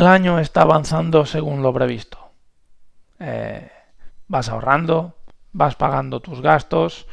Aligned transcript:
el 0.00 0.06
año 0.06 0.38
está 0.38 0.62
avanzando 0.62 1.26
según 1.26 1.62
lo 1.62 1.74
previsto. 1.74 2.18
Eh, 3.18 3.70
vas 4.28 4.48
ahorrando, 4.48 5.16
vas 5.52 5.74
pagando 5.74 6.20
tus 6.20 6.40
gastos, 6.40 7.06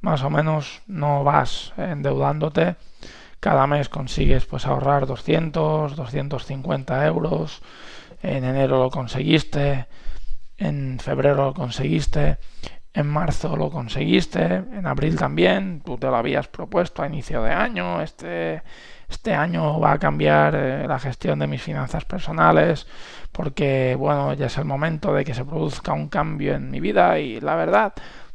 más 0.00 0.22
o 0.22 0.30
menos 0.30 0.80
no 0.86 1.22
vas 1.22 1.74
endeudándote. 1.76 2.76
Cada 3.40 3.66
mes 3.66 3.90
consigues 3.90 4.46
pues 4.46 4.64
ahorrar 4.64 5.06
200, 5.06 5.96
250 5.96 7.06
euros. 7.06 7.60
En 8.22 8.44
enero 8.44 8.78
lo 8.78 8.90
conseguiste, 8.90 9.86
en 10.56 10.98
febrero 11.00 11.44
lo 11.44 11.54
conseguiste, 11.54 12.38
en 12.94 13.06
marzo 13.06 13.54
lo 13.54 13.70
conseguiste, 13.70 14.44
en 14.44 14.86
abril 14.86 15.18
también, 15.18 15.82
tú 15.84 15.98
te 15.98 16.06
lo 16.06 16.16
habías 16.16 16.48
propuesto 16.48 17.02
a 17.02 17.06
inicio 17.06 17.42
de 17.42 17.50
año, 17.50 18.00
este, 18.00 18.62
este 19.14 19.32
año 19.32 19.78
va 19.78 19.92
a 19.92 19.98
cambiar 19.98 20.54
eh, 20.56 20.88
la 20.88 20.98
gestión 20.98 21.38
de 21.38 21.46
mis 21.46 21.62
finanzas 21.62 22.04
personales, 22.04 22.86
porque 23.30 23.96
bueno, 23.96 24.34
ya 24.34 24.46
es 24.46 24.58
el 24.58 24.64
momento 24.64 25.14
de 25.14 25.24
que 25.24 25.34
se 25.34 25.44
produzca 25.44 25.92
un 25.92 26.08
cambio 26.08 26.54
en 26.54 26.70
mi 26.70 26.80
vida 26.80 27.18
y 27.20 27.40
la 27.40 27.54
verdad, 27.54 27.94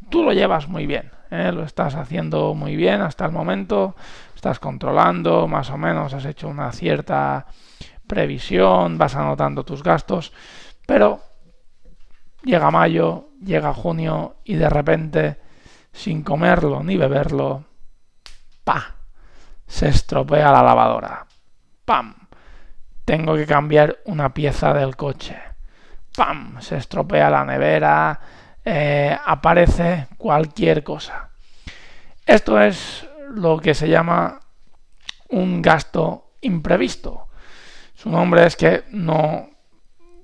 tú 0.09 0.23
lo 0.23 0.31
llevas 0.31 0.69
muy 0.69 0.85
bien, 0.87 1.11
¿eh? 1.31 1.51
lo 1.51 1.63
estás 1.63 1.95
haciendo 1.95 2.55
muy 2.55 2.77
bien 2.77 3.01
hasta 3.01 3.25
el 3.25 3.33
momento, 3.33 3.95
estás 4.33 4.59
controlando, 4.59 5.47
más 5.47 5.69
o 5.69 5.77
menos 5.77 6.13
has 6.13 6.25
hecho 6.25 6.47
una 6.47 6.71
cierta 6.71 7.45
previsión, 8.07 8.97
vas 8.97 9.15
anotando 9.15 9.65
tus 9.65 9.83
gastos, 9.83 10.31
pero 10.87 11.19
llega 12.43 12.71
mayo, 12.71 13.31
llega 13.43 13.73
junio 13.73 14.37
y 14.45 14.55
de 14.55 14.69
repente, 14.69 15.37
sin 15.91 16.23
comerlo 16.23 16.83
ni 16.83 16.95
beberlo, 16.95 17.65
¡pa! 18.63 18.98
Se 19.69 19.87
estropea 19.87 20.51
la 20.51 20.63
lavadora. 20.63 21.25
¡Pam! 21.85 22.19
tengo 23.09 23.35
que 23.35 23.47
cambiar 23.47 23.97
una 24.05 24.35
pieza 24.35 24.71
del 24.71 24.95
coche. 24.95 25.35
¡Pam! 26.15 26.61
Se 26.61 26.77
estropea 26.77 27.31
la 27.31 27.43
nevera, 27.43 28.19
eh, 28.63 29.17
aparece 29.25 30.09
cualquier 30.15 30.83
cosa. 30.83 31.31
Esto 32.23 32.61
es 32.61 33.07
lo 33.31 33.57
que 33.57 33.73
se 33.73 33.89
llama 33.89 34.39
un 35.29 35.59
gasto 35.59 36.33
imprevisto. 36.41 37.29
Su 37.95 38.11
nombre 38.11 38.45
es 38.45 38.55
que 38.55 38.83
no 38.91 39.49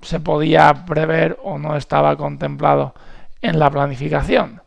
se 0.00 0.20
podía 0.20 0.84
prever 0.86 1.40
o 1.42 1.58
no 1.58 1.76
estaba 1.76 2.16
contemplado 2.16 2.94
en 3.42 3.58
la 3.58 3.68
planificación. 3.68 4.62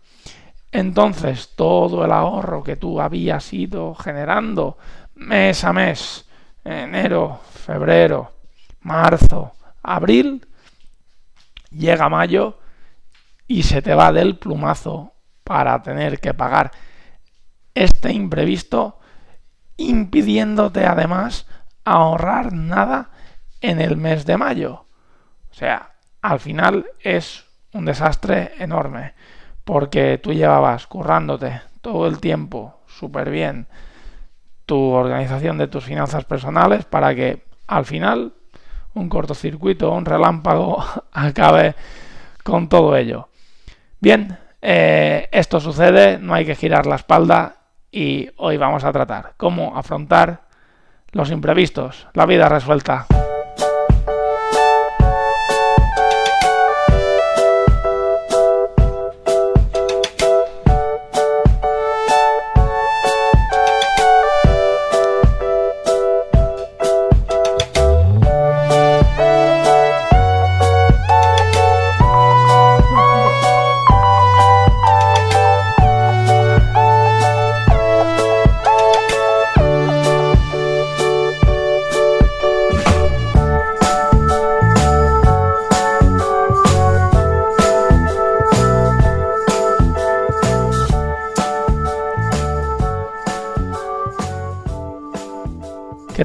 Entonces, 0.71 1.55
todo 1.55 2.05
el 2.05 2.11
ahorro 2.11 2.63
que 2.63 2.75
tú 2.75 3.01
habías 3.01 3.51
ido 3.53 3.95
generando 3.95 4.77
mes 5.15 5.63
a 5.63 5.73
mes, 5.73 6.27
enero, 6.63 7.41
febrero, 7.51 8.31
marzo, 8.81 9.53
abril, 9.81 10.47
llega 11.71 12.09
mayo 12.09 12.59
y 13.47 13.63
se 13.63 13.81
te 13.81 13.95
va 13.95 14.11
del 14.11 14.37
plumazo 14.37 15.13
para 15.43 15.81
tener 15.81 16.19
que 16.19 16.33
pagar 16.33 16.71
este 17.73 18.13
imprevisto, 18.13 18.99
impidiéndote 19.77 20.85
además 20.85 21.47
ahorrar 21.85 22.53
nada 22.53 23.09
en 23.61 23.81
el 23.81 23.97
mes 23.97 24.25
de 24.25 24.37
mayo. 24.37 24.85
O 25.49 25.53
sea, 25.53 25.93
al 26.21 26.39
final 26.39 26.85
es 26.99 27.45
un 27.73 27.85
desastre 27.85 28.53
enorme, 28.59 29.13
porque 29.69 30.17
tú 30.17 30.33
llevabas 30.33 30.87
currándote 30.87 31.61
todo 31.81 32.07
el 32.07 32.19
tiempo 32.19 32.79
súper 32.87 33.29
bien 33.29 33.67
tu 34.65 34.75
organización 34.93 35.59
de 35.59 35.67
tus 35.67 35.83
finanzas 35.83 36.25
personales 36.25 36.85
para 36.85 37.13
que 37.13 37.43
al 37.67 37.85
final 37.85 38.33
un 38.95 39.09
cortocircuito, 39.09 39.91
un 39.91 40.05
relámpago 40.05 40.83
acabe 41.11 41.75
con 42.43 42.67
todo 42.67 42.97
ello. 42.97 43.29
Bien, 43.99 44.39
eh, 44.59 45.29
esto 45.31 45.59
sucede, 45.59 46.17
no 46.17 46.33
hay 46.33 46.45
que 46.45 46.55
girar 46.55 46.87
la 46.87 46.95
espalda 46.95 47.57
y 47.91 48.27
hoy 48.37 48.57
vamos 48.57 48.83
a 48.83 48.91
tratar 48.91 49.33
cómo 49.37 49.77
afrontar 49.77 50.45
los 51.11 51.29
imprevistos, 51.29 52.07
la 52.15 52.25
vida 52.25 52.49
resuelta. 52.49 53.05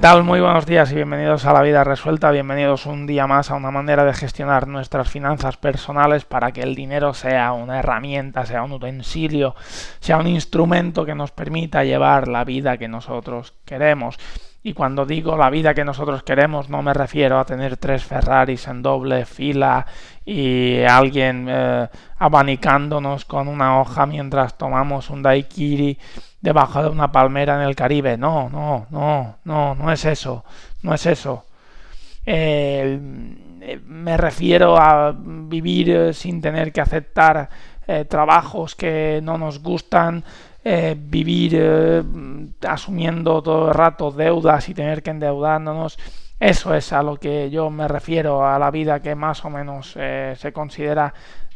Tal? 0.05 0.23
Muy 0.23 0.39
buenos 0.39 0.67
días 0.67 0.93
y 0.93 0.97
bienvenidos 0.97 1.47
a 1.47 1.55
la 1.55 1.63
vida 1.63 1.83
resuelta, 1.83 2.31
bienvenidos 2.31 2.85
un 2.85 3.07
día 3.07 3.27
más 3.27 3.51
a 3.51 3.55
una 3.55 3.71
manera 3.71 4.05
de 4.05 4.13
gestionar 4.13 4.69
nuestras 4.69 5.09
finanzas 5.09 5.57
personales 5.57 6.27
para 6.27 6.53
que 6.53 6.61
el 6.61 6.75
dinero 6.75 7.15
sea 7.15 7.53
una 7.53 7.79
herramienta, 7.79 8.45
sea 8.45 8.65
un 8.65 8.73
utensilio, 8.73 9.55
sea 10.01 10.19
un 10.19 10.27
instrumento 10.27 11.07
que 11.07 11.15
nos 11.15 11.31
permita 11.31 11.85
llevar 11.85 12.29
la 12.29 12.45
vida 12.45 12.77
que 12.77 12.87
nosotros 12.87 13.55
queremos. 13.65 14.19
Y 14.67 14.73
cuando 14.73 15.05
digo 15.05 15.37
la 15.37 15.51
vida 15.51 15.75
que 15.75 15.85
nosotros 15.85 16.23
queremos 16.23 16.71
no 16.71 16.81
me 16.81 16.95
refiero 16.95 17.39
a 17.39 17.45
tener 17.45 17.77
tres 17.77 18.03
Ferraris 18.03 18.67
en 18.67 18.81
doble 18.81 19.27
fila 19.27 19.85
y 20.25 20.83
alguien 20.85 21.47
eh, 21.51 21.87
abanicándonos 22.17 23.27
con 23.27 23.49
una 23.49 23.79
hoja 23.79 24.07
mientras 24.07 24.57
tomamos 24.57 25.11
un 25.11 25.23
daiquiri 25.23 25.99
debajo 26.41 26.83
de 26.83 26.89
una 26.89 27.13
palmera 27.13 27.57
en 27.57 27.69
el 27.69 27.77
Caribe. 27.77 28.17
No, 28.17 28.49
no, 28.49 28.87
no, 28.89 29.37
no, 29.45 29.75
no 29.75 29.93
es 29.93 30.07
eso, 30.07 30.47
no 30.83 30.95
es 30.95 31.05
eso. 31.05 31.45
Eh, 32.25 32.99
me 33.85 34.17
refiero 34.17 34.79
a 34.79 35.15
vivir 35.15 35.91
eh, 35.91 36.15
sin 36.15 36.41
tener 36.41 36.73
que 36.73 36.81
aceptar 36.81 37.51
trabajos 38.09 38.75
que 38.75 39.21
no 39.23 39.37
nos 39.37 39.63
gustan, 39.63 40.25
vivir 40.97 42.05
asumiendo 42.67 43.43
todo 43.43 43.69
el 43.69 43.75
rato 43.75 44.11
deudas 44.11 44.69
y 44.69 44.75
tener 44.75 45.03
que 45.03 45.11
endeudándonos. 45.11 45.99
Eso 46.41 46.75
es 46.75 46.93
a 46.93 47.03
lo 47.03 47.17
que 47.17 47.51
yo 47.51 47.71
me 47.71 47.87
refiero, 47.87 48.47
a 48.47 48.59
la 48.59 48.71
vida 48.71 49.01
que 49.01 49.15
más 49.15 49.45
o 49.45 49.51
menos 49.51 49.93
se 49.93 50.53
considera 50.53 51.13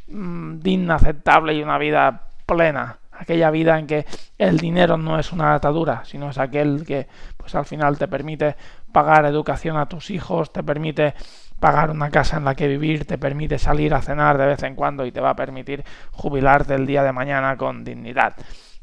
mm, 0.08 0.60
digna, 0.60 0.97
aceptable 0.97 1.54
y 1.54 1.62
una 1.62 1.78
vida 1.78 2.28
plena 2.47 2.98
aquella 3.18 3.50
vida 3.50 3.78
en 3.78 3.86
que 3.86 4.06
el 4.38 4.58
dinero 4.58 4.97
no 4.97 5.18
es 5.18 5.32
una 5.32 5.54
atadura, 5.54 6.04
sino 6.04 6.30
es 6.30 6.38
aquel 6.38 6.84
que 6.86 7.08
pues 7.36 7.54
al 7.54 7.64
final 7.64 7.98
te 7.98 8.08
permite 8.08 8.56
pagar 8.92 9.24
educación 9.26 9.76
a 9.76 9.86
tus 9.86 10.10
hijos, 10.10 10.52
te 10.52 10.62
permite 10.62 11.14
pagar 11.58 11.91
una 11.91 12.10
casa 12.10 12.36
en 12.36 12.44
la 12.44 12.54
que 12.54 12.68
vivir, 12.68 13.04
te 13.04 13.18
permite 13.18 13.58
salir 13.58 13.92
a 13.92 14.00
cenar 14.00 14.38
de 14.38 14.47
vez 14.47 14.62
en 14.62 14.76
cuando 14.76 15.04
y 15.04 15.12
te 15.12 15.20
va 15.20 15.30
a 15.30 15.36
permitir 15.36 15.84
jubilarte 16.12 16.74
el 16.74 16.86
día 16.86 17.02
de 17.02 17.12
mañana 17.12 17.56
con 17.56 17.84
dignidad. 17.84 18.34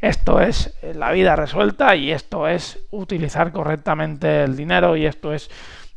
Esto 0.06 0.40
es 0.40 0.72
la 0.94 1.12
vida 1.12 1.36
resuelta 1.36 1.96
y 1.96 2.12
esto 2.12 2.48
es 2.48 2.78
utilizar 2.92 3.52
correctamente 3.52 4.44
el 4.44 4.56
dinero 4.56 4.96
y 4.96 5.08
esto 5.08 5.34
es 5.34 5.50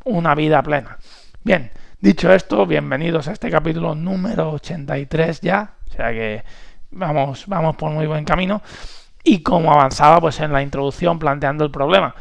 una 0.03 0.33
vida 0.33 0.63
plena. 0.63 0.97
Bien, 1.43 1.71
dicho 1.99 2.33
esto, 2.33 2.65
bienvenidos 2.65 3.27
a 3.27 3.33
este 3.33 3.51
capítulo 3.51 3.93
número 3.93 4.53
83 4.53 5.41
ya, 5.41 5.75
o 5.87 5.93
sea 5.93 6.09
que 6.09 6.43
vamos, 6.89 7.45
vamos 7.45 7.75
por 7.75 7.91
muy 7.91 8.07
buen 8.07 8.25
camino. 8.25 8.63
Y 9.23 9.43
como 9.43 9.71
avanzaba 9.71 10.19
pues 10.19 10.39
en 10.39 10.53
la 10.53 10.63
introducción 10.63 11.19
planteando 11.19 11.63
el 11.63 11.69
problema, 11.69 12.15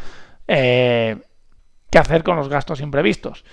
eh, 0.47 1.17
¿qué 1.91 1.99
hacer 1.99 2.23
con 2.23 2.37
los 2.37 2.51
gastos 2.51 2.83
imprevistos? 2.83 3.47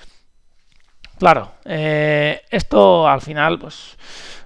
Claro, 1.18 1.54
eh, 1.63 2.42
esto 2.50 3.07
al 3.07 3.21
final 3.21 3.59
pues 3.59 3.98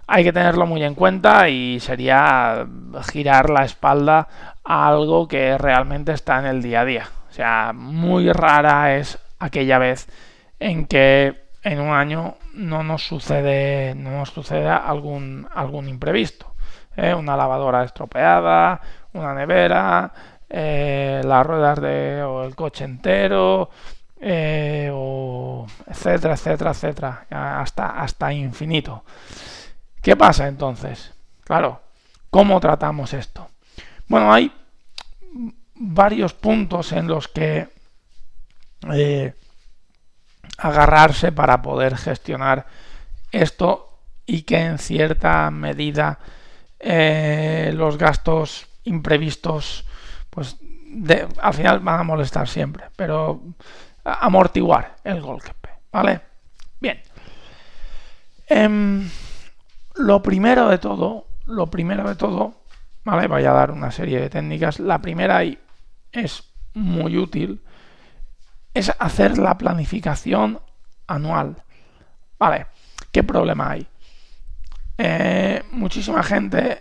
hay 0.10 0.24
que 0.24 0.34
tenerlo 0.34 0.66
muy 0.66 0.84
en 0.84 0.96
cuenta 0.96 1.50
y 1.50 1.80
sería 1.80 2.66
girar 3.12 3.50
la 3.50 3.64
espalda 3.64 4.28
a 4.64 4.88
algo 4.88 5.28
que 5.28 5.58
realmente 5.58 6.12
está 6.14 6.40
en 6.40 6.46
el 6.46 6.62
día 6.62 6.82
a 6.82 6.86
día. 6.86 7.10
O 7.30 7.34
sea, 7.34 7.74
muy 7.74 8.32
rara 8.32 8.98
es 8.98 9.20
aquella 9.38 9.78
vez 9.78 10.08
en 10.60 10.86
que 10.88 11.50
en 11.64 11.80
un 11.80 11.90
año 11.90 12.36
no 12.54 12.84
nos 12.84 13.06
sucede, 13.06 13.94
no 13.96 14.12
nos 14.12 14.30
sucede 14.30 14.68
algún, 14.68 15.48
algún 15.54 15.88
imprevisto. 15.88 16.50
¿eh? 16.98 17.14
una 17.14 17.38
lavadora 17.38 17.84
estropeada, 17.84 18.82
una 19.14 19.34
nevera, 19.34 20.12
eh, 20.50 21.22
las 21.24 21.46
ruedas 21.46 21.82
de, 21.82 22.20
el 22.46 22.56
coche 22.56 22.86
entero, 22.86 23.70
eh, 24.20 24.92
etcétera, 25.88 26.34
etcétera, 26.34 26.72
etcétera, 26.72 27.26
hasta, 27.30 28.02
hasta 28.02 28.34
infinito. 28.34 29.04
¿Qué 30.10 30.16
pasa 30.16 30.48
entonces? 30.48 31.14
Claro, 31.44 31.84
¿cómo 32.32 32.60
tratamos 32.60 33.14
esto? 33.14 33.48
Bueno, 34.08 34.34
hay 34.34 34.52
varios 35.76 36.34
puntos 36.34 36.94
en 36.94 37.08
los 37.08 37.28
que 37.28 37.70
eh, 38.92 39.36
agarrarse 40.58 41.32
para 41.32 41.62
poder 41.62 41.96
gestionar 41.96 42.66
esto 43.32 44.00
y 44.26 44.42
que 44.42 44.58
en 44.58 44.80
cierta 44.80 45.52
medida 45.52 46.18
eh, 46.80 47.72
los 47.76 47.96
gastos 48.00 48.66
imprevistos 48.86 49.86
pues 50.32 50.58
al 51.40 51.54
final 51.54 51.82
van 51.82 52.00
a 52.00 52.04
molestar 52.04 52.48
siempre, 52.48 52.86
pero 52.96 53.44
amortiguar 54.04 54.96
el 55.04 55.22
golpe, 55.22 55.70
¿vale? 55.92 56.20
Bien. 56.80 57.00
Em, 58.48 59.08
lo 60.00 60.24
primero 60.24 60.70
de 60.70 60.78
todo, 60.78 61.28
lo 61.46 61.68
primero 61.68 62.08
de 62.08 62.16
todo, 62.16 62.54
¿vale? 63.04 63.28
Voy 63.28 63.44
a 63.44 63.52
dar 63.52 63.72
una 63.72 63.92
serie 63.92 64.20
de 64.22 64.30
técnicas. 64.30 64.80
La 64.80 65.00
primera 65.00 65.44
y 65.44 65.60
es 66.12 66.44
muy 66.74 67.18
útil 67.18 67.62
es 68.74 68.94
hacer 68.98 69.38
la 69.38 69.58
planificación 69.58 70.62
anual. 71.06 71.58
Vale, 72.38 72.68
¿qué 73.12 73.24
problema 73.24 73.72
hay? 73.72 73.88
Eh, 74.98 75.64
muchísima 75.72 76.24
gente, 76.24 76.80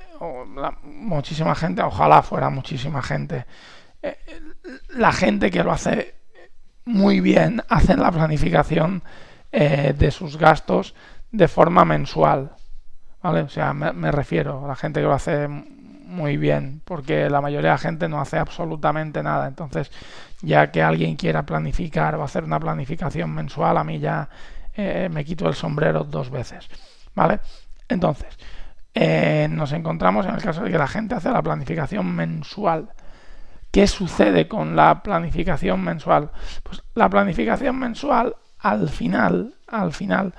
muchísima 0.84 1.54
gente, 1.56 1.82
ojalá 1.82 2.22
fuera 2.22 2.50
muchísima 2.50 3.02
gente, 3.02 3.46
eh, 4.00 4.16
la 4.90 5.12
gente 5.12 5.50
que 5.50 5.64
lo 5.64 5.72
hace 5.72 6.14
muy 6.84 7.20
bien 7.20 7.62
hace 7.68 7.96
la 7.96 8.12
planificación 8.12 9.02
eh, 9.50 9.94
de 9.96 10.10
sus 10.10 10.36
gastos 10.36 10.94
de 11.32 11.48
forma 11.48 11.84
mensual. 11.84 12.52
¿Vale? 13.28 13.42
O 13.42 13.48
sea, 13.50 13.74
me, 13.74 14.10
refiero 14.10 14.64
a 14.64 14.68
la 14.68 14.74
gente 14.74 15.00
que 15.00 15.06
lo 15.06 15.12
hace 15.12 15.48
muy 15.48 16.38
bien, 16.38 16.80
porque 16.86 17.28
la 17.28 17.42
mayoría 17.42 17.68
de 17.68 17.74
la 17.74 17.78
gente 17.78 18.08
no 18.08 18.22
hace 18.22 18.38
absolutamente 18.38 19.22
nada. 19.22 19.46
Entonces, 19.46 19.90
ya 20.40 20.70
que 20.70 20.80
alguien 20.80 21.14
quiera 21.14 21.44
planificar 21.44 22.14
o 22.14 22.22
hacer 22.22 22.42
una 22.42 22.58
planificación 22.58 23.34
mensual, 23.34 23.76
a 23.76 23.84
mí 23.84 23.98
ya 23.98 24.30
eh, 24.74 25.10
me 25.12 25.26
quito 25.26 25.46
el 25.46 25.54
sombrero 25.54 26.04
dos 26.04 26.30
veces. 26.30 26.70
¿Vale? 27.14 27.40
Entonces, 27.86 28.34
eh, 28.94 29.46
nos 29.50 29.72
encontramos 29.72 30.24
en 30.24 30.34
el 30.34 30.40
caso 30.40 30.62
de 30.62 30.70
que 30.70 30.78
la 30.78 30.88
gente 30.88 31.14
hace 31.14 31.28
la 31.28 31.42
planificación 31.42 32.10
mensual. 32.16 32.88
¿Qué 33.70 33.86
sucede 33.86 34.48
con 34.48 34.74
la 34.74 35.02
planificación 35.02 35.84
mensual? 35.84 36.30
Pues 36.62 36.82
la 36.94 37.10
planificación 37.10 37.78
mensual, 37.78 38.36
al 38.58 38.88
final, 38.88 39.52
al 39.66 39.92
final, 39.92 40.32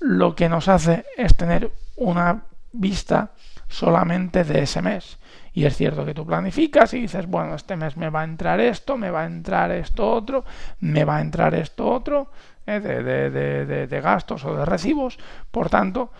lo 0.00 0.34
que 0.34 0.48
nos 0.48 0.66
hace 0.66 1.04
es 1.16 1.36
tener 1.36 1.70
una 1.96 2.44
vista 2.72 3.32
solamente 3.68 4.44
de 4.44 4.62
ese 4.62 4.82
mes. 4.82 5.18
Y 5.54 5.64
es 5.64 5.76
cierto 5.76 6.04
que 6.04 6.14
tú 6.14 6.24
planificas 6.24 6.94
y 6.94 7.00
dices, 7.00 7.26
bueno, 7.26 7.54
este 7.54 7.76
mes 7.76 7.96
me 7.96 8.08
va 8.08 8.22
a 8.22 8.24
entrar 8.24 8.58
esto, 8.60 8.96
me 8.96 9.10
va 9.10 9.22
a 9.22 9.26
entrar 9.26 9.70
esto 9.70 10.10
otro, 10.10 10.44
me 10.80 11.04
va 11.04 11.18
a 11.18 11.20
entrar 11.20 11.54
esto 11.54 11.90
otro, 11.90 12.30
eh, 12.66 12.80
de, 12.80 13.86
de, 13.86 14.00
gastos 14.00 14.44
o 14.44 14.56
de 14.56 14.64
recibos. 14.64 15.18
Por 15.50 15.68
tanto, 15.68 16.10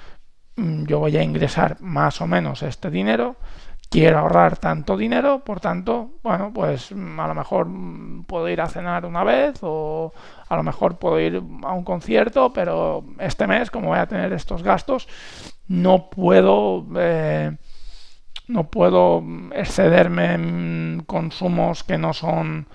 mm, 0.56 0.84
yo 0.84 0.98
voy 0.98 1.16
a 1.16 1.22
ingresar 1.22 1.80
más 1.80 2.20
o 2.20 2.26
menos 2.26 2.62
este 2.62 2.90
dinero, 2.90 3.36
quiero 3.92 4.20
ahorrar 4.20 4.56
tanto 4.56 4.96
dinero, 4.96 5.44
por 5.44 5.60
tanto, 5.60 6.12
bueno, 6.22 6.50
pues 6.52 6.90
mm, 6.92 7.20
a 7.20 7.28
lo 7.28 7.34
mejor 7.34 7.66
mm, 7.66 8.24
puedo 8.24 8.48
ir 8.48 8.60
a 8.62 8.66
cenar 8.66 9.04
una 9.04 9.22
vez 9.22 9.58
o 9.60 10.12
a 10.48 10.56
lo 10.56 10.62
mejor 10.62 10.96
puedo 10.98 11.20
ir 11.20 11.36
a 11.62 11.72
un 11.72 11.84
concierto, 11.84 12.52
pero 12.52 13.04
este 13.18 13.46
mes, 13.46 13.70
como 13.70 13.88
voy 13.88 13.98
a 13.98 14.06
tener 14.06 14.32
estos 14.32 14.62
gastos, 14.62 15.06
no 15.68 16.10
puedo... 16.10 16.86
Eh, 16.96 17.56
no 18.48 18.68
puedo 18.68 19.22
excederme 19.54 20.34
en 20.34 21.04
consumos 21.06 21.84
que 21.84 21.96
no 21.96 22.12
son 22.12 22.66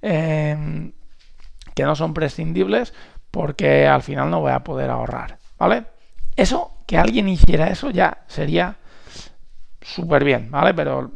em, 0.00 0.92
que 1.74 1.84
no 1.84 1.94
son 1.94 2.14
prescindibles 2.14 2.94
porque 3.30 3.86
al 3.86 4.02
final 4.02 4.30
no 4.30 4.40
voy 4.40 4.52
a 4.52 4.64
poder 4.64 4.90
ahorrar, 4.90 5.38
¿vale? 5.58 5.84
Eso, 6.36 6.72
que 6.86 6.96
alguien 6.96 7.28
hiciera 7.28 7.68
eso 7.68 7.90
ya 7.90 8.24
sería 8.26 8.79
súper 9.80 10.24
bien, 10.24 10.50
¿vale? 10.50 10.74
Pero 10.74 11.10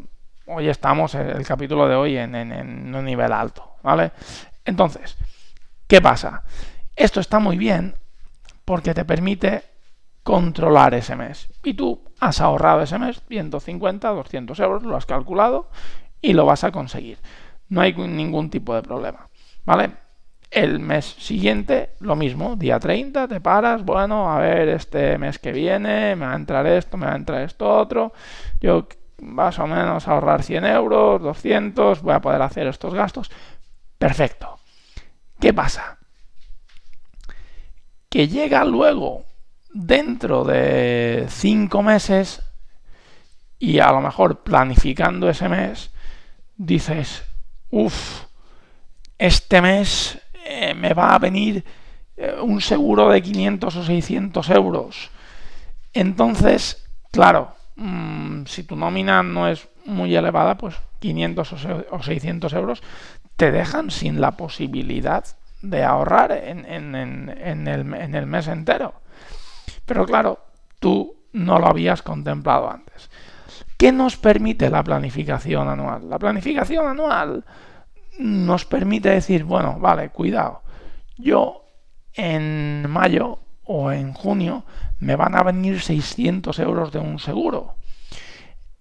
hoy 0.46 0.69
estamos, 0.69 1.14
el 1.14 1.46
capítulo 1.46 1.88
de 1.88 1.94
hoy, 1.94 2.16
en, 2.16 2.34
en 2.34 2.94
un 2.94 3.05
nivel 3.05 3.32
alto, 3.32 3.76
¿vale? 3.82 4.12
Entonces, 4.64 5.16
¿qué 5.87 6.00
pasa? 6.00 6.43
Esto 6.96 7.20
está 7.20 7.38
muy 7.38 7.58
bien 7.58 7.96
porque 8.64 8.94
te 8.94 9.05
permite 9.05 9.62
controlar 10.22 10.94
ese 10.94 11.14
mes. 11.14 11.49
Y 11.62 11.75
tú 11.75 12.02
has 12.19 12.40
ahorrado 12.40 12.82
ese 12.82 12.99
mes 12.99 13.22
150, 13.28 14.08
200 14.08 14.58
euros, 14.61 14.82
lo 14.82 14.96
has 14.96 15.06
calculado 15.06 15.69
y 16.20 16.32
lo 16.32 16.46
vas 16.46 16.64
a 16.64 16.72
conseguir. 16.72 17.19
No 17.69 17.82
hay 17.82 17.93
ningún 17.94 18.50
tipo 18.50 18.75
de 18.75 18.82
problema. 18.82 19.28
¿Vale? 19.64 20.04
El 20.55 20.79
mes 20.79 21.05
siguiente, 21.19 21.91
lo 21.99 22.15
mismo, 22.15 22.55
día 22.55 22.79
30, 22.79 23.27
te 23.27 23.41
paras, 23.41 23.85
bueno, 23.85 24.31
a 24.31 24.39
ver, 24.39 24.69
este 24.69 25.19
mes 25.19 25.41
que 25.41 25.51
viene 25.51 26.15
me 26.15 26.27
va 26.27 26.33
a 26.33 26.37
entrar 26.37 26.65
esto, 26.69 26.97
me 26.97 27.06
va 27.06 27.15
a 27.15 27.17
entrar 27.17 27.43
esto 27.43 27.69
otro. 27.69 28.12
Yo 28.61 28.87
más 29.21 29.59
o 29.59 29.67
menos 29.67 30.06
ahorrar 30.06 30.45
100 30.45 30.65
euros, 30.67 31.21
200, 31.21 32.03
voy 32.03 32.15
a 32.15 32.21
poder 32.21 32.41
hacer 32.41 32.69
estos 32.69 32.95
gastos. 32.95 33.33
Perfecto. 33.99 34.61
¿Qué 35.41 35.53
pasa? 35.53 35.99
Que 38.09 38.29
llega 38.29 38.65
luego 38.65 39.25
dentro 39.73 40.45
de 40.45 41.27
cinco 41.31 41.83
meses 41.83 42.43
y 43.59 43.81
a 43.81 43.91
lo 43.91 44.00
mejor 44.00 44.45
planificando 44.45 45.29
ese 45.29 45.49
mes, 45.49 45.91
dices, 46.57 47.25
uff, 47.71 48.27
este 49.19 49.61
mes 49.61 50.21
eh, 50.44 50.75
me 50.75 50.94
va 50.94 51.14
a 51.14 51.19
venir 51.19 51.64
eh, 52.17 52.37
un 52.41 52.61
seguro 52.61 53.08
de 53.08 53.23
500 53.23 53.76
o 53.76 53.85
600 53.85 54.50
euros. 54.50 55.11
Entonces, 55.93 56.87
claro, 57.11 57.55
mm, 57.76 58.44
si 58.46 58.64
tu 58.64 58.76
nómina 58.76 59.23
no 59.23 59.49
es 59.49 59.69
muy 59.87 60.14
elevada, 60.14 60.56
pues 60.56 60.76
500 61.00 61.52
o 61.91 62.02
600 62.02 62.52
euros 62.52 62.82
te 63.37 63.50
dejan 63.50 63.91
sin 63.91 64.20
la 64.20 64.32
posibilidad 64.32 65.25
de 65.61 65.82
ahorrar 65.82 66.32
en, 66.32 66.64
en 66.67 67.67
el 67.67 68.26
mes 68.26 68.49
entero. 68.49 68.95
Pero 69.87 70.07
claro, 70.07 70.38
tú 70.78 71.16
no 71.33 71.59
lo 71.59 71.66
habías 71.66 72.02
contemplado 72.02 72.71
antes. 72.71 73.11
¿Qué 73.76 73.92
nos 73.92 74.16
permite 74.16 74.71
la 74.71 74.83
planificación 74.83 75.69
anual? 75.69 76.09
La 76.09 76.19
planificación 76.19 76.87
anual 76.87 77.45
nos 78.18 78.64
permite 78.64 79.11
decir, 79.11 79.44
bueno, 79.44 79.78
vale, 79.78 80.11
cuidado, 80.11 80.62
yo 81.16 81.64
en 82.12 82.88
mayo 82.88 83.40
o 83.64 83.92
en 83.92 84.12
junio 84.12 84.64
me 84.99 85.16
van 85.16 85.37
a 85.37 85.42
venir 85.42 85.80
600 85.80 86.59
euros 86.59 86.92
de 86.92 86.99
un 86.99 87.18
seguro. 87.18 87.75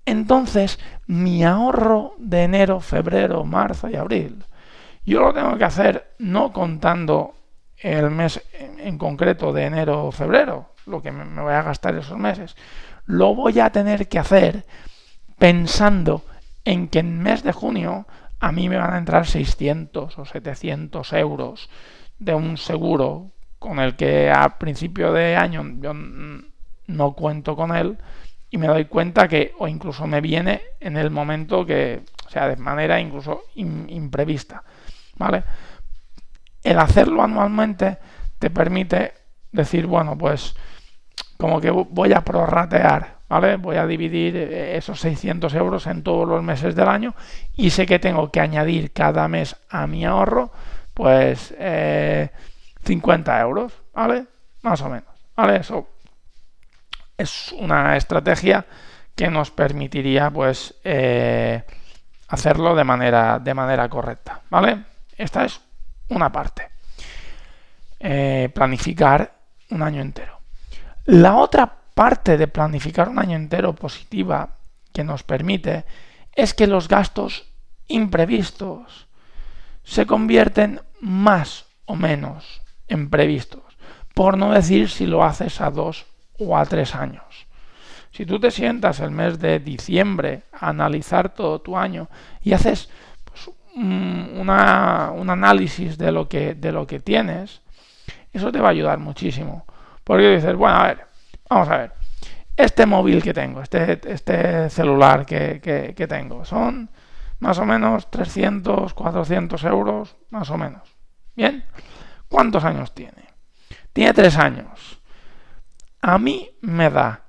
Entonces, 0.05 0.79
mi 1.07 1.43
ahorro 1.43 2.13
de 2.17 2.43
enero, 2.43 2.79
febrero, 2.79 3.45
marzo 3.45 3.89
y 3.89 3.95
abril, 3.95 4.43
yo 5.05 5.21
lo 5.21 5.33
tengo 5.33 5.57
que 5.57 5.63
hacer 5.63 6.13
no 6.19 6.51
contando 6.51 7.35
el 7.77 8.09
mes 8.11 8.41
en 8.53 8.97
concreto 8.97 9.51
de 9.51 9.65
enero 9.65 10.05
o 10.05 10.11
febrero, 10.11 10.69
lo 10.85 11.01
que 11.01 11.11
me 11.11 11.41
voy 11.41 11.53
a 11.53 11.61
gastar 11.61 11.95
esos 11.95 12.17
meses, 12.17 12.55
lo 13.05 13.35
voy 13.35 13.59
a 13.59 13.71
tener 13.71 14.07
que 14.07 14.19
hacer 14.19 14.65
pensando 15.37 16.23
en 16.65 16.87
que 16.87 16.99
en 16.99 17.21
mes 17.21 17.43
de 17.43 17.51
junio 17.51 18.05
a 18.43 18.51
mí 18.51 18.67
me 18.67 18.75
van 18.75 18.93
a 18.93 18.97
entrar 18.97 19.25
600 19.25 20.19
o 20.19 20.25
700 20.25 21.13
euros 21.13 21.69
de 22.19 22.35
un 22.35 22.57
seguro 22.57 23.31
con 23.57 23.79
el 23.79 23.95
que 23.95 24.29
a 24.29 24.59
principio 24.59 25.13
de 25.13 25.37
año 25.37 25.63
yo 25.79 25.93
no 25.93 27.13
cuento 27.13 27.55
con 27.55 27.73
él 27.73 27.97
y 28.49 28.57
me 28.57 28.67
doy 28.67 28.83
cuenta 28.83 29.29
que 29.29 29.53
o 29.59 29.69
incluso 29.69 30.07
me 30.07 30.19
viene 30.19 30.61
en 30.81 30.97
el 30.97 31.09
momento 31.09 31.65
que, 31.65 32.03
o 32.27 32.29
sea, 32.29 32.49
de 32.49 32.57
manera 32.57 32.99
incluso 32.99 33.43
imprevista, 33.55 34.61
¿vale? 35.15 35.45
El 36.61 36.79
hacerlo 36.79 37.23
anualmente 37.23 37.97
te 38.39 38.49
permite 38.49 39.13
decir, 39.53 39.85
bueno, 39.85 40.17
pues 40.17 40.53
como 41.37 41.61
que 41.61 41.71
voy 41.71 42.11
a 42.11 42.25
prorratear, 42.25 43.19
Voy 43.39 43.77
a 43.77 43.87
dividir 43.87 44.37
eh, 44.37 44.77
esos 44.77 44.99
600 44.99 45.55
euros 45.55 45.87
en 45.87 46.03
todos 46.03 46.27
los 46.27 46.43
meses 46.43 46.75
del 46.75 46.87
año 46.87 47.15
y 47.55 47.71
sé 47.71 47.87
que 47.87 47.97
tengo 47.97 48.31
que 48.31 48.39
añadir 48.39 48.93
cada 48.93 49.27
mes 49.27 49.55
a 49.69 49.87
mi 49.87 50.05
ahorro, 50.05 50.51
pues 50.93 51.47
50 51.47 51.57
eh, 51.57 53.41
euros, 53.41 53.73
¿vale? 53.91 54.25
Más 54.61 54.81
o 54.81 54.89
menos, 54.89 55.09
¿vale? 55.35 55.57
Eso 55.57 55.87
es 57.17 57.51
una 57.53 57.97
estrategia 57.97 58.65
que 59.15 59.29
nos 59.29 59.49
permitiría, 59.49 60.29
pues, 60.29 60.75
eh, 60.83 61.63
hacerlo 62.27 62.75
de 62.75 62.83
manera, 62.83 63.39
de 63.39 63.53
manera 63.53 63.89
correcta, 63.89 64.41
¿vale? 64.49 64.83
Esta 65.17 65.45
es 65.45 65.59
una 66.09 66.31
parte. 66.31 66.69
planificar 68.53 69.33
un 69.71 69.81
año 69.81 70.01
entero. 70.01 70.39
La 71.05 71.37
otra 71.37 71.82
parte 71.93 72.37
de 72.37 72.47
planificar 72.47 73.09
un 73.09 73.19
año 73.19 73.35
entero 73.35 73.73
positiva 73.73 74.57
que 74.91 75.03
nos 75.03 75.23
permite 75.23 75.85
es 76.35 76.53
que 76.53 76.67
los 76.67 76.87
gastos 76.87 77.45
imprevistos 77.87 79.07
se 79.83 80.05
convierten 80.05 80.81
más 81.01 81.65
o 81.85 81.95
menos 81.95 82.61
en 82.87 83.09
previstos, 83.09 83.63
por 84.13 84.37
no 84.37 84.53
decir 84.53 84.89
si 84.89 85.05
lo 85.05 85.23
haces 85.23 85.61
a 85.61 85.69
dos 85.69 86.05
o 86.39 86.57
a 86.57 86.65
tres 86.65 86.95
años. 86.95 87.47
Si 88.11 88.25
tú 88.25 88.39
te 88.39 88.51
sientas 88.51 88.99
el 88.99 89.11
mes 89.11 89.39
de 89.39 89.59
diciembre 89.59 90.43
a 90.53 90.69
analizar 90.69 91.33
todo 91.33 91.61
tu 91.61 91.75
año 91.75 92.09
y 92.41 92.53
haces 92.53 92.89
pues, 93.25 93.49
un, 93.75 94.49
análisis 94.49 95.97
de 95.97 96.11
lo, 96.11 96.29
que, 96.29 96.53
de 96.53 96.71
lo 96.71 96.85
que 96.85 96.99
tienes, 96.99 97.61
eso 98.31 98.51
te 98.51 98.59
va 98.59 98.67
a 98.67 98.71
ayudar 98.71 98.99
muchísimo. 98.99 99.65
Porque 100.03 100.35
dices, 100.35 100.55
bueno, 100.55 100.77
a 100.77 100.87
ver, 100.87 101.07
vamos 101.53 101.69
a 101.69 101.77
ver, 101.77 101.93
este 102.55 102.85
móvil 102.85 103.21
que 103.23 103.33
tengo, 103.33 103.61
este, 103.61 103.99
este 104.11 104.69
celular 104.69 105.25
que, 105.25 105.93
que 105.95 106.07
tengo, 106.07 106.45
son 106.45 106.89
más 107.39 107.59
o 107.59 107.65
menos 107.65 108.09
300, 108.09 108.93
400 108.93 109.63
euros, 109.65 110.15
más 110.29 110.49
o 110.49 110.57
menos. 110.57 110.81
Bien, 111.35 111.65
¿cuántos 112.29 112.63
años 112.63 112.93
tiene? 112.93 113.23
Tiene 113.91 114.13
tres 114.13 114.37
años. 114.37 114.99
A 116.01 116.17
mí 116.17 116.49
me 116.61 116.89
da 116.89 117.21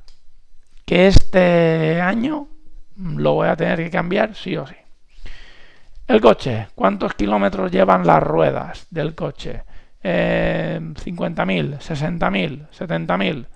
que 0.85 1.07
este 1.07 2.01
año 2.01 2.49
lo 2.97 3.35
voy 3.35 3.49
a 3.49 3.57
tener 3.57 3.79
que 3.79 3.91
cambiar 3.91 4.35
sí 4.35 4.57
o 4.57 4.67
sí. 4.67 4.77
El 6.07 6.21
coche, 6.21 6.69
¿cuántos 6.75 7.15
kilómetros 7.15 7.71
llevan 7.71 8.07
las 8.07 8.23
ruedas 8.23 8.87
del 8.91 9.15
coche? 9.15 9.65
Eh, 10.03 10.79
50.000, 10.81 11.79
60.000, 11.79 12.69
70.000. 12.71 13.47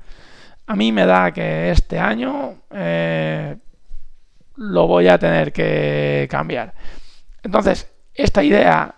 A 0.68 0.76
mí 0.76 0.92
me 0.92 1.06
da 1.06 1.32
que 1.32 1.70
este 1.70 1.98
año 1.98 2.56
eh, 2.70 3.56
lo 4.56 4.86
voy 4.86 5.08
a 5.08 5.18
tener 5.18 5.50
que 5.50 6.28
cambiar. 6.30 6.74
Entonces, 7.42 7.90
esta 8.14 8.42
idea 8.42 8.94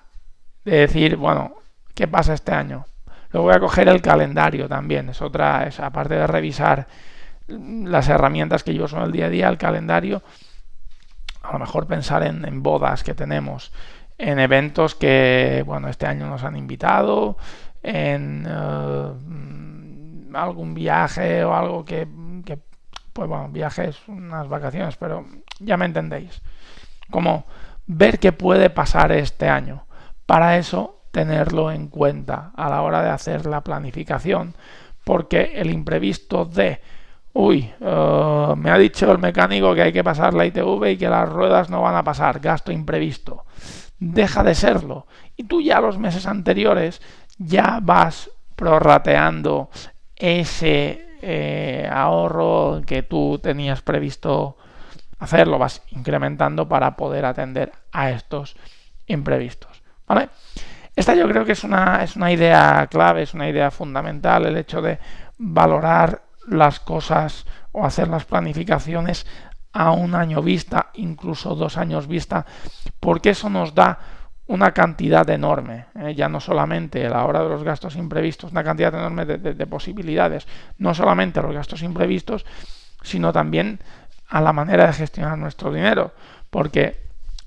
de 0.65 0.79
decir, 0.79 1.15
bueno, 1.15 1.55
¿qué 1.95 2.09
pasa 2.09 2.35
este 2.35 2.51
año? 2.51 2.87
Lo 3.31 3.43
voy 3.43 3.55
a 3.55 3.61
coger 3.61 3.89
el 3.89 4.03
calendario 4.03 4.69
también. 4.69 5.11
Es 5.11 5.23
otra, 5.23 5.63
es 5.69 5.79
aparte 5.79 6.15
de 6.15 6.27
revisar 6.27 6.89
las 7.47 8.09
herramientas 8.09 8.65
que 8.65 8.75
yo 8.75 8.87
uso 8.87 8.97
en 8.97 9.05
el 9.05 9.13
día 9.13 9.27
a 9.27 9.31
día, 9.31 9.49
el 9.49 9.59
calendario, 9.59 10.25
a 11.41 11.53
lo 11.53 11.61
mejor 11.61 11.87
pensar 11.87 12.25
en, 12.25 12.63
bodas 12.65 13.05
que 13.05 13.15
tenemos, 13.15 13.73
en 14.19 14.41
eventos 14.41 14.97
que, 14.97 15.63
bueno, 15.65 15.87
este 15.87 16.07
año 16.07 16.29
nos 16.29 16.43
han 16.43 16.57
invitado, 16.57 17.37
en 17.81 18.45
eh, 18.49 19.13
algún 20.35 20.75
viaje 20.75 21.45
o 21.45 21.55
algo 21.55 21.85
que, 21.85 22.07
pues 23.13 23.29
bueno, 23.29 23.49
viajes, 23.49 23.97
unas 24.09 24.49
vacaciones, 24.49 24.97
pero 24.97 25.25
ya 25.59 25.77
me 25.77 25.87
entendéis. 25.87 26.43
Como 27.11 27.45
ver 27.87 28.19
qué 28.19 28.33
puede 28.33 28.71
pasar 28.71 29.13
este 29.13 29.49
año. 29.49 29.85
Para 30.27 30.59
eso, 30.59 31.03
tenerlo 31.11 31.73
en 31.73 31.89
cuenta 31.89 32.53
a 32.57 32.69
la 32.71 32.83
hora 32.83 33.03
de 33.03 33.11
hacer 33.11 33.47
la 33.47 33.63
planificación, 33.63 34.55
porque 35.05 35.53
el 35.57 35.71
imprevisto 35.71 36.45
de 36.45 36.81
Uy, 37.33 37.73
eh, 37.81 38.55
me 38.57 38.71
ha 38.71 38.79
dicho 38.79 39.11
el 39.11 39.19
mecánico 39.19 39.75
que 39.75 39.83
hay 39.83 39.93
que 39.93 40.03
pasar 40.03 40.35
la 40.35 40.47
ITV 40.47 40.91
y 40.91 40.97
que 40.97 41.09
las 41.09 41.29
ruedas 41.29 41.71
no 41.71 41.83
van 41.83 41.95
a 41.95 42.03
pasar, 42.03 42.41
gasto 42.41 42.73
imprevisto. 42.73 43.45
Deja 43.99 44.43
de 44.43 44.55
serlo. 44.55 45.07
Y 45.37 45.45
tú 45.45 45.61
ya 45.61 45.81
los 45.81 45.99
meses 45.99 46.27
anteriores 46.27 47.01
ya 47.39 47.79
vas 47.81 48.31
prorrateando 48.57 49.71
ese 50.21 51.17
eh, 51.23 51.89
ahorro 51.91 52.83
que 52.87 53.03
tú 53.03 53.41
tenías 53.43 53.83
previsto 53.83 54.57
hacerlo, 55.19 55.59
vas 55.59 55.83
incrementando 55.91 56.69
para 56.69 56.97
poder 56.97 57.25
atender 57.25 57.73
a 57.93 58.11
estos 58.11 58.57
imprevistos. 59.07 59.83
¿Vale? 60.07 60.29
Esta 60.97 61.15
yo 61.15 61.29
creo 61.29 61.45
que 61.45 61.53
es 61.53 61.65
una, 61.65 62.03
es 62.03 62.17
una 62.17 62.33
idea 62.33 62.87
clave, 62.91 63.23
es 63.23 63.35
una 63.35 63.49
idea 63.49 63.71
fundamental, 63.71 64.47
el 64.47 64.57
hecho 64.57 64.83
de 64.83 64.99
valorar 65.39 66.23
las 66.49 66.81
cosas 66.81 67.47
o 67.73 67.85
hacer 67.85 68.09
las 68.09 68.25
planificaciones 68.25 69.27
a 69.73 69.93
un 69.93 70.15
año 70.15 70.43
vista, 70.43 70.91
incluso 70.95 71.55
dos 71.55 71.77
años 71.77 72.09
vista, 72.09 72.45
porque 72.99 73.31
eso 73.31 73.49
nos 73.49 73.75
da 73.75 73.99
una 74.51 74.73
cantidad 74.73 75.31
enorme, 75.31 75.87
¿eh? 75.95 76.13
ya 76.17 76.29
no 76.29 76.41
solamente 76.41 77.07
a 77.07 77.11
la 77.11 77.25
hora 77.25 77.41
de 77.41 77.49
los 77.49 77.63
gastos 77.63 77.95
imprevistos, 77.95 78.51
una 78.51 78.65
cantidad 78.65 78.93
enorme 78.93 79.25
de, 79.25 79.67
posibilidades, 79.69 80.49
no 80.79 80.93
solamente 80.93 81.41
los 81.41 81.55
gastos 81.55 81.83
imprevistos, 81.83 82.45
sino 83.01 83.33
también 83.33 83.79
a 84.29 84.41
la 84.41 84.53
manera 84.53 84.89
de 84.89 84.93
gestionar 84.93 85.39
nuestro 85.39 85.73
dinero, 85.73 86.13
porque 86.51 87.01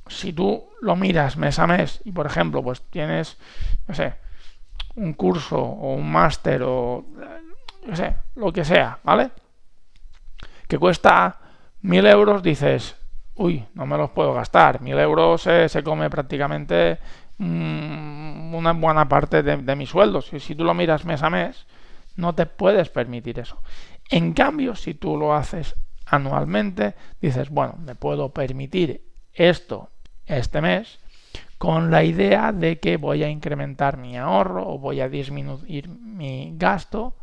si 0.08 0.32
tú 0.32 0.70
lo 0.82 0.96
miras 0.96 1.36
mes 1.36 1.60
a 1.60 1.68
mes 1.68 2.00
y 2.06 2.14
por 2.14 2.26
ejemplo 2.26 2.64
pues 2.64 2.82
tienes, 2.84 3.38
no 3.86 3.94
sé, 3.94 4.14
un 4.96 5.12
curso 5.14 5.60
o 5.60 5.96
un 5.96 6.10
máster 6.10 6.64
o 6.64 7.04
no 7.86 7.96
sé, 7.98 8.16
lo 8.36 8.54
que 8.54 8.64
sea, 8.64 9.00
¿vale? 9.04 9.32
Que 10.70 10.80
cuesta 10.80 11.38
mil 11.82 12.06
euros, 12.06 12.42
dices, 12.42 12.96
uy, 13.36 13.66
no 13.74 13.86
me 13.86 13.98
los 13.98 14.12
puedo 14.12 14.34
gastar. 14.34 14.82
Mil 14.82 14.98
euros 15.00 15.42
se 15.42 15.84
come 15.84 16.10
prácticamente 16.10 17.00
mm, 17.38 18.54
una 18.54 18.74
buena 18.74 19.08
parte 19.08 19.44
de, 19.44 19.76
mi 19.76 19.86
sueldo. 19.86 20.22
Si 20.22 20.56
tú 20.56 20.64
lo 20.64 20.74
miras 20.74 21.06
mes 21.06 21.24
a 21.24 21.30
mes, 21.30 21.66
no 22.16 22.34
te 22.36 22.46
puedes 22.46 22.90
permitir 22.90 23.40
eso. 23.40 23.60
En 24.10 24.34
cambio, 24.34 24.76
si 24.76 24.94
tú 24.94 25.18
lo 25.18 25.34
haces 25.34 25.76
anualmente, 26.06 26.96
dices, 27.22 27.50
bueno, 27.50 27.76
me 27.80 27.96
puedo 27.96 28.30
permitir 28.30 29.04
esto 29.34 29.90
este 30.26 30.62
mes 30.62 31.00
con 31.58 31.92
la 31.92 32.04
idea 32.04 32.52
de 32.52 32.80
que 32.80 32.98
voy 32.98 33.24
a 33.24 33.30
incrementar 33.30 33.98
mi 33.98 34.18
ahorro 34.18 34.68
o 34.68 34.80
voy 34.80 35.00
a 35.02 35.10
disminuir 35.10 35.88
mi 35.88 36.54
gasto 36.58 37.16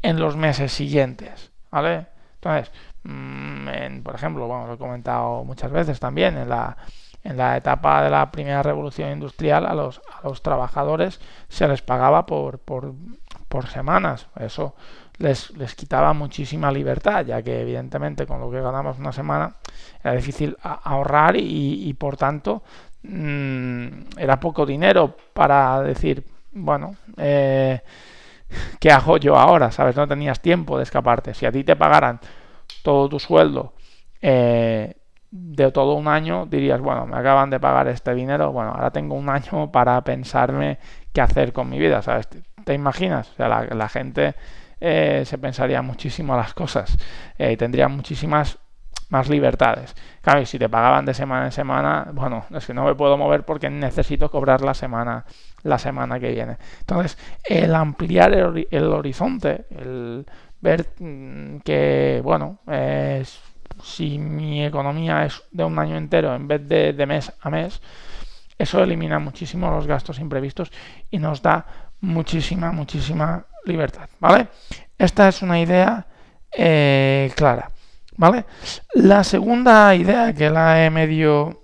en 0.00 0.18
los 0.18 0.36
meses 0.36 0.72
siguientes, 0.72 1.52
¿vale? 1.70 2.06
Entonces, 2.42 2.72
mm, 3.04 4.00
por 4.02 4.16
ejemplo, 4.16 4.48
bueno, 4.48 4.66
lo 4.66 4.74
he 4.74 4.78
comentado 4.78 5.44
muchas 5.44 5.70
veces 5.70 6.00
también, 6.00 6.36
en 6.36 6.48
la, 6.48 6.76
en 7.22 7.36
la 7.36 7.56
etapa 7.56 8.02
de 8.02 8.10
la 8.10 8.32
primera 8.32 8.64
revolución 8.64 9.12
industrial 9.12 9.64
a 9.64 9.74
los, 9.74 10.00
a 10.12 10.26
los 10.26 10.42
trabajadores 10.42 11.20
se 11.48 11.68
les 11.68 11.82
pagaba 11.82 12.26
por, 12.26 12.58
por, 12.58 12.94
semanas. 13.68 14.26
Eso 14.40 14.74
les, 15.18 15.50
les, 15.56 15.74
quitaba 15.76 16.12
muchísima 16.14 16.72
libertad, 16.72 17.24
ya 17.24 17.42
que 17.42 17.60
evidentemente 17.60 18.26
con 18.26 18.40
lo 18.40 18.50
que 18.50 18.60
ganamos 18.60 18.98
una 18.98 19.12
semana 19.12 19.54
era 20.02 20.14
difícil 20.14 20.56
ahorrar 20.62 21.36
y, 21.36 21.94
por 21.94 22.16
tanto 22.16 22.62
mmm, 23.02 23.86
era 24.16 24.40
poco 24.40 24.66
dinero 24.66 25.16
para 25.32 25.80
decir, 25.82 26.24
bueno, 26.50 26.96
eh, 27.18 27.82
¿qué 28.80 28.90
hago 28.90 29.16
yo 29.16 29.36
ahora? 29.36 29.70
¿Sabes? 29.70 29.96
No 29.96 30.06
tenías 30.06 30.40
tiempo 30.40 30.76
de 30.76 30.84
escaparte. 30.84 31.34
Si 31.34 31.46
a 31.46 31.52
ti 31.52 31.64
te 31.64 31.76
pagaran 31.76 32.20
todo 32.82 33.08
tu 33.08 33.18
sueldo 33.18 33.74
eh, 34.20 34.94
de 35.30 35.72
todo 35.72 35.94
un 35.94 36.08
año, 36.08 36.46
dirías, 36.46 36.80
bueno, 36.80 37.06
me 37.06 37.16
acaban 37.16 37.50
de 37.50 37.58
pagar 37.58 37.88
este 37.88 38.14
dinero, 38.14 38.52
bueno, 38.52 38.70
ahora 38.70 38.90
tengo 38.90 39.14
un 39.14 39.28
año 39.28 39.70
para 39.72 40.00
pensarme 40.02 40.78
qué 41.12 41.20
hacer 41.20 41.52
con 41.52 41.68
mi 41.68 41.78
vida, 41.78 42.02
¿sabes? 42.02 42.28
¿Te, 42.64 42.74
imaginas? 42.74 43.30
O 43.30 43.34
sea, 43.34 43.48
la, 43.48 43.88
gente 43.88 44.34
eh, 44.80 45.22
se 45.24 45.38
pensaría 45.38 45.80
muchísimo 45.82 46.36
las 46.36 46.54
cosas 46.54 46.96
eh, 47.38 47.56
tendría 47.56 47.88
muchísimas 47.88 48.58
más 49.12 49.28
libertades. 49.28 49.94
Claro, 50.22 50.44
si 50.46 50.58
te 50.58 50.70
pagaban 50.70 51.04
de 51.04 51.12
semana 51.12 51.44
en 51.44 51.52
semana, 51.52 52.08
bueno, 52.14 52.46
es 52.50 52.66
que 52.66 52.72
no 52.72 52.84
me 52.86 52.94
puedo 52.94 53.18
mover 53.18 53.44
porque 53.44 53.68
necesito 53.68 54.30
cobrar 54.30 54.62
la 54.62 54.72
semana, 54.72 55.26
la 55.62 55.78
semana 55.78 56.18
que 56.18 56.32
viene. 56.32 56.56
Entonces, 56.80 57.18
el 57.44 57.74
ampliar 57.74 58.32
el, 58.32 58.84
horizonte, 58.84 59.66
el 59.70 60.24
ver 60.62 60.94
mm, 60.98 61.58
que, 61.58 62.22
bueno, 62.24 62.60
si 63.82 64.18
mi 64.18 64.64
economía 64.64 65.26
es 65.26 65.42
de 65.50 65.64
un 65.64 65.78
año 65.78 65.96
entero 65.96 66.34
en 66.34 66.48
vez 66.48 66.66
de, 66.66 66.94
de 66.94 67.06
mes 67.06 67.30
a 67.42 67.50
mes, 67.50 67.82
eso 68.56 68.82
elimina 68.82 69.18
muchísimo 69.18 69.70
los 69.70 69.86
gastos 69.86 70.20
imprevistos 70.20 70.72
y 71.10 71.18
nos 71.18 71.42
da 71.42 71.66
muchísima, 72.00 72.72
muchísima 72.72 73.44
libertad, 73.66 74.08
¿vale? 74.20 74.48
Esta 74.96 75.28
es 75.28 75.42
una 75.42 75.60
idea 75.60 76.06
eh, 76.50 77.30
clara. 77.36 77.70
¿Vale? 78.16 78.44
La 78.94 79.24
segunda 79.24 79.94
idea 79.94 80.32
que 80.34 80.50
la 80.50 80.84
he 80.84 80.90
medio 80.90 81.62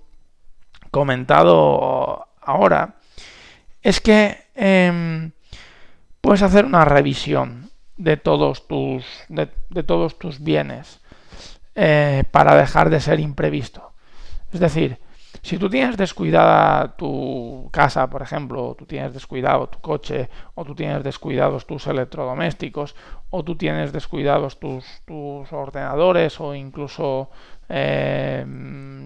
comentado 0.90 2.28
ahora 2.40 2.97
es 3.83 4.00
que 4.00 4.37
em, 4.55 5.31
puedes 6.21 6.43
hacer 6.43 6.64
una 6.64 6.85
revisión 6.85 7.71
de 7.97 8.17
todos 8.17 8.67
tus, 8.67 9.05
de, 9.28 9.47
todos 9.83 10.19
tus 10.19 10.43
bienes 10.43 11.00
eh, 11.75 12.25
para 12.31 12.57
dejar 12.57 12.90
de 12.90 13.00
ser 13.00 13.21
imprevisto. 13.21 13.93
Es 14.52 14.61
decir, 14.61 14.99
Si 15.42 15.58
tú 15.58 15.68
tienes 15.68 15.97
descuidada 15.97 16.97
tu 16.97 17.68
casa, 17.73 18.08
por 18.08 18.23
ejemplo, 18.23 18.68
o 18.68 18.75
tú 18.75 18.87
tienes 18.87 19.12
descuidado 19.12 19.68
tu 19.68 19.78
coche, 19.80 20.28
o 20.54 20.64
tú 20.64 20.75
tienes 20.75 21.02
descuidados 21.04 21.66
tus 21.66 21.87
electrodomésticos, 21.87 22.97
o 23.30 23.44
tú 23.44 23.56
tienes 23.56 23.92
descuidados 23.92 24.58
tus, 24.58 25.02
ordenadores, 25.52 26.40
o 26.40 26.54
incluso 26.54 27.30
eh, 27.68 28.44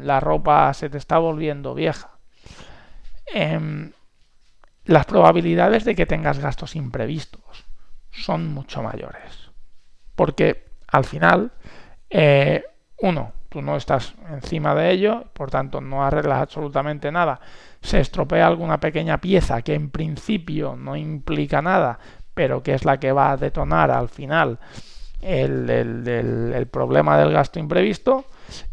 la 0.00 0.20
ropa 0.20 0.72
se 0.74 0.88
te 0.88 0.98
está 0.98 1.18
volviendo 1.18 1.74
vieja, 1.74 2.10
em, 3.26 3.92
las 4.84 5.06
probabilidades 5.06 5.84
de 5.84 5.94
que 5.94 6.06
tengas 6.06 6.38
gastos 6.38 6.76
imprevistos 6.76 7.64
son 8.10 8.52
mucho 8.52 8.82
mayores. 8.82 9.50
Porque 10.14 10.72
al 10.88 11.04
final, 11.04 11.52
eh, 12.10 12.64
uno, 13.00 13.32
tú 13.52 13.60
no 13.60 13.76
estás 13.76 14.14
encima 14.30 14.74
de 14.74 14.90
ello, 14.90 15.24
por 15.34 15.50
tanto 15.50 15.80
no 15.80 16.04
arreglas 16.04 16.40
absolutamente 16.40 17.12
nada. 17.12 17.38
Se 17.82 18.00
estropea 18.00 18.46
alguna 18.46 18.80
pequeña 18.80 19.20
pieza 19.20 19.60
que 19.60 19.74
en 19.74 19.90
principio 19.90 20.74
no 20.74 20.96
implica 20.96 21.60
nada, 21.60 21.98
pero 22.32 22.62
que 22.62 22.72
es 22.72 22.86
la 22.86 22.98
que 22.98 23.12
va 23.12 23.32
a 23.32 23.36
detonar 23.36 23.90
al 23.90 24.08
final 24.08 24.58
el, 25.20 25.68
el 25.68 26.66
problema 26.68 27.18
del 27.18 27.32
gasto 27.32 27.58
imprevisto. 27.58 28.24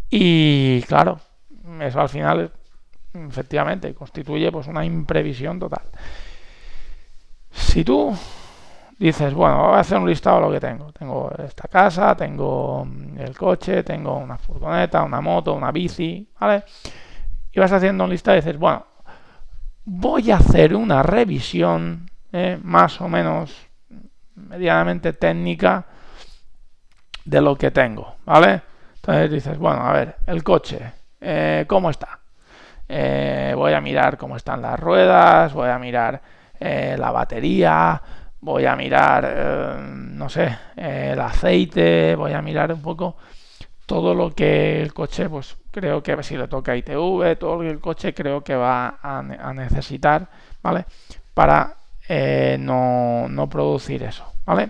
Y 0.09 0.81
claro, 0.83 1.19
eso 1.81 1.99
al 1.99 2.09
final 2.09 2.51
efectivamente 3.13 3.93
constituye 3.93 4.49
pues 4.51 4.67
una 4.67 4.85
imprevisión 4.85 5.59
total. 5.59 5.83
Si 7.51 7.83
tú 7.83 8.15
dices, 8.99 9.33
bueno, 9.33 9.67
voy 9.67 9.77
a 9.77 9.79
hacer 9.79 9.97
un 9.97 10.09
listado 10.09 10.37
de 10.37 10.41
lo 10.41 10.51
que 10.51 10.59
tengo. 10.59 10.91
Tengo 10.91 11.31
esta 11.39 11.67
casa, 11.67 12.15
tengo 12.15 12.85
mm, 12.85 13.19
el 13.19 13.37
coche, 13.37 13.83
tengo 13.83 14.17
una 14.17 14.37
furgoneta, 14.37 15.03
una 15.03 15.21
moto, 15.21 15.53
una 15.53 15.71
bici, 15.71 16.29
¿vale? 16.39 16.63
Y 17.51 17.59
vas 17.59 17.71
haciendo 17.71 18.03
un 18.03 18.09
listado 18.09 18.37
y 18.37 18.41
dices, 18.41 18.57
bueno, 18.57 18.85
voy 19.85 20.31
a 20.31 20.37
hacer 20.37 20.75
una 20.75 21.01
revisión 21.01 22.09
eh, 22.31 22.59
más 22.61 22.99
o 23.01 23.07
menos 23.07 23.55
medianamente 24.35 25.13
técnica 25.13 25.85
de 27.23 27.41
lo 27.41 27.55
que 27.55 27.71
tengo, 27.71 28.17
¿vale? 28.25 28.61
Entonces 28.95 29.31
dices, 29.31 29.57
bueno, 29.57 29.81
a 29.81 29.93
ver, 29.93 30.17
el 30.27 30.43
coche, 30.43 30.93
eh, 31.21 31.65
¿cómo 31.67 31.89
está? 31.89 32.19
Eh, 32.87 33.53
voy 33.55 33.73
a 33.73 33.81
mirar 33.81 34.17
cómo 34.17 34.35
están 34.35 34.61
las 34.61 34.79
ruedas, 34.79 35.53
voy 35.53 35.69
a 35.69 35.79
mirar 35.79 36.21
la 36.59 37.11
batería, 37.11 38.01
voy 38.41 38.65
a 38.65 38.75
mirar, 38.75 39.25
eh, 39.27 39.75
no 39.79 40.29
sé, 40.29 40.57
el 40.75 41.19
aceite, 41.19 42.15
voy 42.15 42.33
a 42.33 42.41
mirar 42.41 42.71
un 42.73 42.81
poco 42.81 43.17
todo 43.85 44.13
lo 44.13 44.31
que 44.31 44.81
el 44.81 44.93
coche, 44.93 45.27
pues 45.29 45.57
creo 45.71 46.03
que 46.03 46.21
si 46.21 46.37
le 46.37 46.47
toca 46.47 46.75
ITV, 46.75 47.37
todo 47.39 47.55
lo 47.55 47.61
que 47.61 47.69
el 47.69 47.79
coche 47.79 48.13
creo 48.13 48.43
que 48.43 48.55
va 48.55 48.99
a, 49.01 49.23
necesitar, 49.53 50.29
¿vale? 50.61 50.85
Para 51.33 51.75
eh, 52.07 52.57
no, 52.59 53.27
no, 53.27 53.49
producir 53.49 54.03
eso, 54.03 54.31
¿vale? 54.45 54.69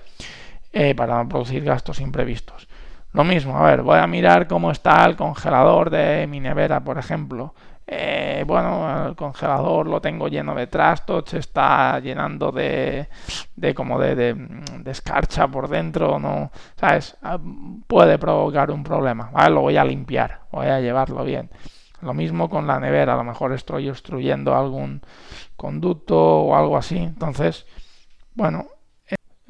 Eh, 0.71 0.95
para 0.95 1.17
no 1.17 1.27
producir 1.27 1.65
gastos 1.65 1.99
imprevistos. 1.99 2.69
Lo 3.11 3.23
mismo, 3.23 3.57
a 3.57 3.63
ver, 3.63 3.81
voy 3.81 3.97
a 3.99 4.07
mirar 4.07 4.47
cómo 4.47 4.71
está 4.71 5.03
el 5.05 5.15
congelador 5.17 5.89
de 5.89 6.25
mi 6.27 6.39
nevera, 6.39 6.79
por 6.79 6.97
ejemplo. 6.97 7.53
Eh, 7.91 8.43
bueno, 8.45 9.07
el 9.07 9.15
congelador 9.15 9.87
lo 9.87 9.99
tengo 9.99 10.27
lleno 10.27 10.53
de 10.53 10.67
trastos, 10.67 11.23
se 11.27 11.39
está 11.39 11.99
llenando 11.99 12.51
de, 12.51 13.09
de 13.55 13.73
como 13.73 13.99
de, 13.99 14.15
de, 14.15 14.91
escarcha 14.91 15.47
por 15.47 15.67
dentro, 15.67 16.19
¿no? 16.19 16.51
¿Sabes? 16.75 17.17
Ah, 17.23 17.39
puede 17.87 18.19
provocar 18.19 18.69
un 18.69 18.83
problema, 18.83 19.31
¿vale? 19.33 19.55
Lo 19.55 19.61
voy 19.61 19.77
a 19.77 19.83
limpiar, 19.83 20.41
voy 20.51 20.67
a 20.67 20.79
llevarlo 20.79 21.23
bien. 21.23 21.49
Lo 22.01 22.13
mismo 22.13 22.47
con 22.47 22.67
la 22.67 22.79
nevera, 22.79 23.15
a 23.15 23.17
lo 23.17 23.23
mejor 23.23 23.53
estoy 23.53 23.89
obstruyendo 23.89 24.55
algún 24.55 25.01
conducto 25.55 26.15
o 26.17 26.55
algo 26.55 26.77
así. 26.77 26.97
Entonces, 26.97 27.65
bueno, 28.35 28.67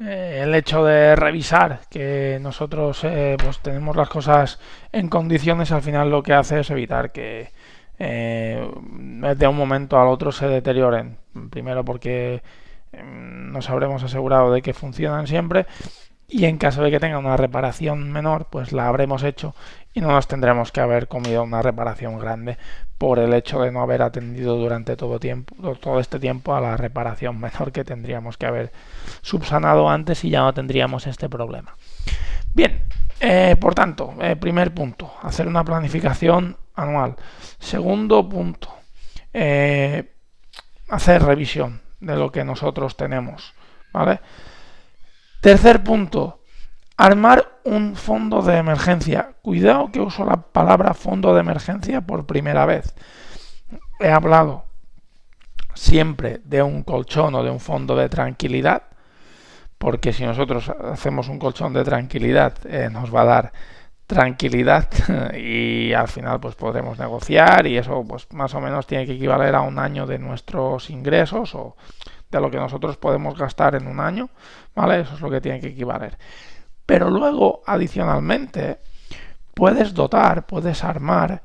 eh, 0.00 0.40
el 0.44 0.54
hecho 0.54 0.82
de 0.82 1.14
revisar 1.14 1.80
que 1.90 2.38
nosotros 2.40 3.04
eh, 3.04 3.36
pues 3.42 3.58
tenemos 3.60 3.96
las 3.96 4.08
cosas 4.08 4.58
en 4.92 5.08
condiciones 5.08 5.72
al 5.72 5.82
final 5.82 6.10
lo 6.10 6.22
que 6.22 6.32
hace 6.32 6.60
es 6.60 6.70
evitar 6.70 7.12
que 7.12 7.50
eh, 8.00 8.66
de 9.36 9.46
un 9.46 9.56
momento 9.56 10.00
al 10.00 10.08
otro 10.08 10.32
se 10.32 10.48
deterioren. 10.48 11.18
Primero 11.50 11.84
porque 11.84 12.42
em, 12.92 13.52
nos 13.52 13.68
habremos 13.68 14.02
asegurado 14.02 14.52
de 14.52 14.62
que 14.62 14.72
funcionan 14.72 15.26
siempre 15.26 15.66
y 16.26 16.46
en 16.46 16.58
caso 16.58 16.82
de 16.82 16.90
que 16.90 17.00
tenga 17.00 17.18
una 17.18 17.36
reparación 17.36 18.10
menor, 18.10 18.46
pues 18.50 18.72
la 18.72 18.88
habremos 18.88 19.22
hecho 19.22 19.54
y 19.92 20.00
no 20.00 20.08
nos 20.12 20.28
tendremos 20.28 20.72
que 20.72 20.80
haber 20.80 21.08
comido 21.08 21.42
una 21.42 21.60
reparación 21.60 22.18
grande 22.18 22.56
por 22.96 23.18
el 23.18 23.34
hecho 23.34 23.60
de 23.60 23.70
no 23.70 23.82
haber 23.82 24.00
atendido 24.00 24.56
durante 24.56 24.96
todo 24.96 25.18
tiempo 25.18 25.74
todo 25.74 26.00
este 26.00 26.18
tiempo 26.18 26.54
a 26.54 26.60
la 26.60 26.76
reparación 26.76 27.38
menor 27.40 27.70
que 27.72 27.84
tendríamos 27.84 28.38
que 28.38 28.46
haber 28.46 28.72
subsanado 29.20 29.90
antes 29.90 30.24
y 30.24 30.30
ya 30.30 30.40
no 30.40 30.54
tendríamos 30.54 31.06
este 31.06 31.28
problema. 31.28 31.76
Bien, 32.54 32.80
eh, 33.20 33.56
por 33.60 33.74
tanto, 33.74 34.14
eh, 34.20 34.36
primer 34.36 34.72
punto, 34.72 35.12
hacer 35.22 35.46
una 35.46 35.64
planificación 35.64 36.56
anual. 36.80 37.16
Segundo 37.58 38.28
punto, 38.28 38.74
eh, 39.32 40.12
hacer 40.88 41.22
revisión 41.22 41.80
de 42.00 42.16
lo 42.16 42.32
que 42.32 42.44
nosotros 42.44 42.96
tenemos. 42.96 43.54
¿vale? 43.92 44.20
Tercer 45.40 45.82
punto, 45.82 46.40
armar 46.96 47.60
un 47.64 47.96
fondo 47.96 48.42
de 48.42 48.56
emergencia. 48.56 49.34
Cuidado 49.42 49.90
que 49.90 50.00
uso 50.00 50.24
la 50.24 50.36
palabra 50.36 50.94
fondo 50.94 51.34
de 51.34 51.40
emergencia 51.40 52.00
por 52.00 52.26
primera 52.26 52.66
vez. 52.66 52.94
He 53.98 54.10
hablado 54.10 54.64
siempre 55.74 56.40
de 56.44 56.62
un 56.62 56.82
colchón 56.82 57.34
o 57.34 57.42
de 57.42 57.50
un 57.50 57.60
fondo 57.60 57.96
de 57.96 58.08
tranquilidad, 58.08 58.82
porque 59.78 60.12
si 60.12 60.24
nosotros 60.24 60.68
hacemos 60.68 61.28
un 61.28 61.38
colchón 61.38 61.72
de 61.72 61.84
tranquilidad 61.84 62.54
eh, 62.66 62.90
nos 62.90 63.14
va 63.14 63.22
a 63.22 63.24
dar 63.24 63.52
tranquilidad 64.10 64.88
y 65.36 65.92
al 65.92 66.08
final 66.08 66.40
pues 66.40 66.56
podremos 66.56 66.98
negociar 66.98 67.68
y 67.68 67.78
eso 67.78 68.04
pues 68.06 68.26
más 68.32 68.52
o 68.54 68.60
menos 68.60 68.84
tiene 68.84 69.06
que 69.06 69.12
equivaler 69.12 69.54
a 69.54 69.60
un 69.60 69.78
año 69.78 70.04
de 70.04 70.18
nuestros 70.18 70.90
ingresos 70.90 71.54
o 71.54 71.76
de 72.28 72.40
lo 72.40 72.50
que 72.50 72.56
nosotros 72.56 72.96
podemos 72.96 73.38
gastar 73.38 73.76
en 73.76 73.86
un 73.86 74.00
año, 74.00 74.30
¿vale? 74.74 75.00
Eso 75.00 75.14
es 75.14 75.20
lo 75.20 75.30
que 75.30 75.40
tiene 75.40 75.60
que 75.60 75.68
equivaler. 75.68 76.18
Pero 76.86 77.08
luego, 77.08 77.62
adicionalmente, 77.66 78.80
puedes 79.54 79.94
dotar, 79.94 80.46
puedes 80.46 80.82
armar 80.82 81.42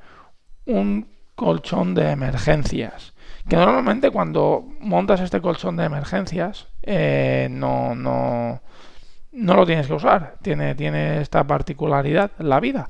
un 0.65 1.08
colchón 1.36 1.93
de 1.93 2.10
emergencias. 2.10 3.13
Que 3.47 3.58
normalmente 3.58 4.10
cuando 4.10 4.65
montas 4.80 5.21
este 5.21 5.41
colchón 5.41 5.78
de 5.78 5.86
emergencias, 5.86 6.67
eh, 6.82 7.47
no, 7.51 7.93
no, 7.93 8.62
no 9.36 9.56
lo 9.56 9.65
tienes 9.65 9.88
que 9.88 9.93
usar. 9.93 10.36
Tiene, 10.41 10.76
tiene 10.76 11.21
esta 11.21 11.45
particularidad 11.45 12.32
la 12.39 12.60
vida. 12.60 12.89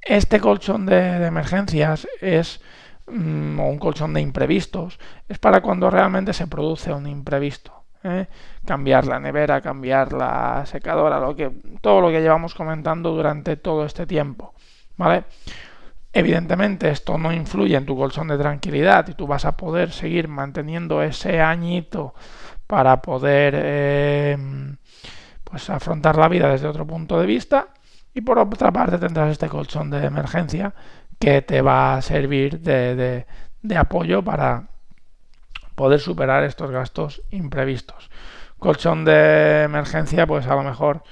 Este 0.00 0.40
colchón 0.40 0.86
de, 0.86 1.24
emergencias 1.24 2.08
es 2.20 2.60
mm, 3.06 3.60
un 3.60 3.78
colchón 3.78 4.12
de 4.12 4.20
imprevistos. 4.20 4.98
Es 5.28 5.38
para 5.38 5.60
cuando 5.60 5.90
realmente 5.90 6.32
se 6.32 6.46
produce 6.46 6.92
un 6.92 7.06
imprevisto. 7.06 7.84
¿eh? 8.02 8.26
Cambiar 8.64 9.06
la 9.06 9.20
nevera, 9.20 9.60
cambiar 9.60 10.12
la 10.12 10.64
secadora, 10.66 11.20
lo 11.20 11.36
que, 11.36 11.50
todo 11.80 12.00
lo 12.00 12.08
que 12.08 12.20
llevamos 12.20 12.54
comentando 12.54 13.12
durante 13.12 13.56
todo 13.56 13.84
este 13.84 14.06
tiempo. 14.06 14.54
¿Vale? 14.96 15.24
Evidentemente 16.12 16.90
esto 16.90 17.16
no 17.16 17.32
influye 17.32 17.76
en 17.76 17.86
tu 17.86 17.96
colchón 17.96 18.26
de 18.28 18.36
tranquilidad 18.36 19.06
y 19.08 19.14
tú 19.14 19.28
vas 19.28 19.44
a 19.44 19.56
poder 19.56 19.92
seguir 19.92 20.26
manteniendo 20.26 21.02
ese 21.02 21.40
añito 21.40 22.14
para 22.66 23.00
poder 23.00 23.54
eh, 23.56 24.36
pues 25.50 25.68
afrontar 25.68 26.16
la 26.16 26.28
vida 26.28 26.48
desde 26.48 26.68
otro 26.68 26.86
punto 26.86 27.18
de 27.18 27.26
vista 27.26 27.68
y 28.14 28.20
por 28.20 28.38
otra 28.38 28.70
parte 28.70 28.98
tendrás 28.98 29.32
este 29.32 29.48
colchón 29.48 29.90
de 29.90 30.04
emergencia 30.04 30.74
que 31.18 31.42
te 31.42 31.60
va 31.60 31.96
a 31.96 32.02
servir 32.02 32.60
de, 32.60 33.26
de, 33.62 33.76
apoyo 33.76 34.22
para 34.22 34.68
poder 35.74 36.00
superar 36.00 36.44
estos 36.44 36.70
gastos 36.70 37.22
imprevistos. 37.30 38.10
Colchón 38.58 39.04
de 39.04 39.62
emergencia, 39.64 40.26
pues 40.26 40.46
a 40.46 40.54
lo 40.54 40.62
mejor 40.62 41.02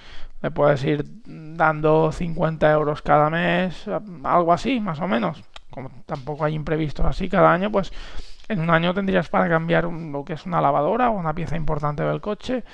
le 0.42 0.50
puedes 0.50 0.82
ir 0.84 1.04
dando 1.26 2.10
50 2.10 2.70
euros 2.72 3.02
cada 3.02 3.28
mes, 3.28 3.86
algo 4.24 4.52
así, 4.52 4.80
más 4.80 5.00
o 5.00 5.08
menos. 5.08 5.42
Como 5.70 5.90
tampoco 6.06 6.44
hay 6.44 6.54
imprevistos 6.54 7.04
así 7.04 7.28
cada 7.28 7.52
año, 7.52 7.70
pues 7.70 7.92
en 8.48 8.60
un 8.60 8.70
año 8.70 8.94
tendrías 8.94 9.28
para 9.28 9.48
cambiar 9.48 9.84
lo 9.84 10.24
que 10.24 10.34
es 10.34 10.46
una 10.46 10.60
lavadora 10.60 11.10
o 11.10 11.18
una 11.18 11.34
pieza 11.34 11.56
importante 11.56 12.02
del 12.02 12.20
coche 12.20 12.64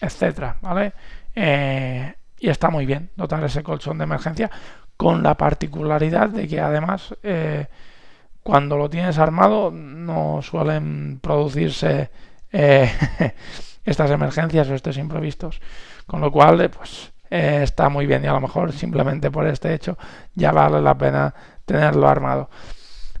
etcétera, 0.00 0.56
¿vale? 0.60 0.92
Eh, 1.34 2.14
y 2.38 2.48
está 2.48 2.70
muy 2.70 2.86
bien 2.86 3.10
dotar 3.16 3.44
ese 3.44 3.62
colchón 3.62 3.98
de 3.98 4.04
emergencia 4.04 4.50
con 4.96 5.22
la 5.22 5.36
particularidad 5.36 6.30
de 6.30 6.48
que 6.48 6.60
además 6.60 7.14
eh, 7.22 7.66
cuando 8.42 8.76
lo 8.76 8.88
tienes 8.88 9.18
armado 9.18 9.70
no 9.70 10.40
suelen 10.42 11.20
producirse 11.20 12.10
eh, 12.52 12.90
estas 13.84 14.10
emergencias 14.10 14.68
o 14.68 14.74
estos 14.74 14.96
imprevistos, 14.96 15.60
con 16.06 16.20
lo 16.20 16.32
cual 16.32 16.70
pues 16.70 17.12
está 17.30 17.88
muy 17.88 18.06
bien 18.06 18.24
y 18.24 18.26
a 18.26 18.32
lo 18.32 18.40
mejor 18.40 18.72
simplemente 18.72 19.30
por 19.30 19.46
este 19.46 19.72
hecho 19.72 19.96
ya 20.34 20.50
vale 20.50 20.80
la 20.80 20.98
pena 20.98 21.32
tenerlo 21.64 22.08
armado. 22.08 22.50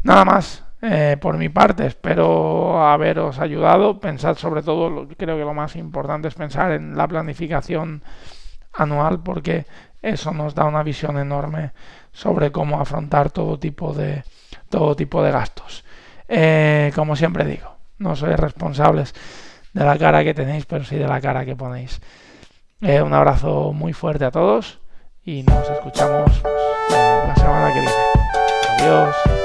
Nada 0.02 0.24
más 0.24 0.64
eh, 0.82 1.16
por 1.20 1.36
mi 1.36 1.48
parte, 1.48 1.86
espero 1.86 2.82
haberos 2.82 3.38
ayudado. 3.38 4.00
Pensad 4.00 4.36
sobre 4.36 4.62
todo, 4.62 5.08
creo 5.16 5.36
que 5.36 5.44
lo 5.44 5.54
más 5.54 5.76
importante 5.76 6.28
es 6.28 6.34
pensar 6.34 6.72
en 6.72 6.96
la 6.96 7.06
planificación 7.06 8.02
anual 8.72 9.22
porque 9.22 9.66
eso 10.00 10.32
nos 10.32 10.54
da 10.54 10.64
una 10.64 10.82
visión 10.82 11.18
enorme 11.18 11.72
sobre 12.12 12.50
cómo 12.50 12.80
afrontar 12.80 13.30
todo 13.30 13.58
tipo 13.58 13.92
de 13.92 14.24
todo 14.68 14.96
tipo 14.96 15.22
de 15.22 15.30
gastos. 15.30 15.84
Eh, 16.28 16.92
como 16.94 17.16
siempre 17.16 17.44
digo, 17.44 17.76
no 17.98 18.16
sois 18.16 18.38
responsables 18.38 19.14
de 19.72 19.84
la 19.84 19.98
cara 19.98 20.24
que 20.24 20.34
tenéis, 20.34 20.64
pero 20.64 20.84
sí 20.84 20.96
de 20.96 21.06
la 21.06 21.20
cara 21.20 21.44
que 21.44 21.56
ponéis. 21.56 22.00
Eh, 22.80 23.02
un 23.02 23.12
abrazo 23.12 23.72
muy 23.72 23.92
fuerte 23.92 24.24
a 24.24 24.30
todos 24.30 24.80
y 25.24 25.42
nos 25.42 25.68
escuchamos 25.68 26.42
la 26.90 27.34
semana 27.36 27.72
que 27.74 27.80
viene. 27.80 27.94
Adiós. 28.78 29.39